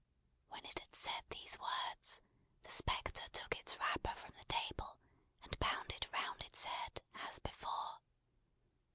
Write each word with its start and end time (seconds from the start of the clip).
When 0.49 0.65
it 0.65 0.79
had 0.79 0.95
said 0.95 1.25
these 1.29 1.59
words, 1.59 2.21
the 2.63 2.71
spectre 2.71 3.29
took 3.29 3.55
its 3.59 3.77
wrapper 3.79 4.15
from 4.15 4.33
the 4.35 4.45
table, 4.45 4.97
and 5.43 5.59
bound 5.59 5.91
it 5.91 6.11
round 6.11 6.41
its 6.41 6.63
head, 6.65 7.03
as 7.13 7.37
before. 7.37 7.99